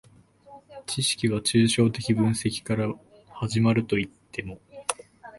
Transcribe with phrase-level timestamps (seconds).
[0.87, 2.91] 知識は抽象的分析から
[3.33, 4.59] 始まるといっても、